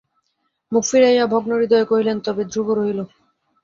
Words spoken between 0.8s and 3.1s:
ফিরাইয়া ভগ্নহৃদয়ে কহিলেন, তবে ধ্রুব রহিল।